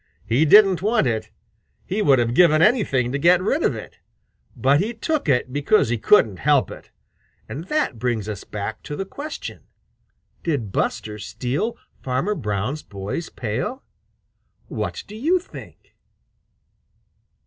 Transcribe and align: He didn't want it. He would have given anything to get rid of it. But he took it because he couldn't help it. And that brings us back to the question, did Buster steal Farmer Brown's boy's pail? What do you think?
He 0.25 0.45
didn't 0.45 0.81
want 0.81 1.05
it. 1.05 1.29
He 1.85 2.01
would 2.01 2.17
have 2.17 2.33
given 2.33 2.59
anything 2.59 3.11
to 3.11 3.19
get 3.19 3.39
rid 3.39 3.61
of 3.61 3.75
it. 3.75 3.99
But 4.55 4.79
he 4.79 4.95
took 4.95 5.29
it 5.29 5.53
because 5.53 5.89
he 5.89 5.99
couldn't 5.99 6.37
help 6.37 6.71
it. 6.71 6.89
And 7.47 7.65
that 7.65 7.99
brings 7.99 8.27
us 8.27 8.43
back 8.43 8.81
to 8.81 8.95
the 8.95 9.05
question, 9.05 9.67
did 10.41 10.71
Buster 10.71 11.19
steal 11.19 11.77
Farmer 12.01 12.33
Brown's 12.33 12.81
boy's 12.81 13.29
pail? 13.29 13.83
What 14.67 15.03
do 15.05 15.15
you 15.15 15.37
think? 15.37 15.95